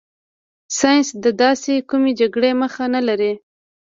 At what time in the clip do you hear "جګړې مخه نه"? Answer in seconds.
2.19-3.01